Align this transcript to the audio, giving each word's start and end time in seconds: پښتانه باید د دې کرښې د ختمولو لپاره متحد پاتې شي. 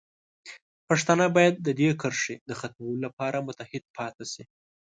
پښتانه 0.87 1.25
باید 1.35 1.55
د 1.65 1.67
دې 1.79 1.89
کرښې 2.01 2.35
د 2.49 2.51
ختمولو 2.59 2.99
لپاره 3.05 3.45
متحد 3.47 3.83
پاتې 3.97 4.25
شي. 4.31 4.43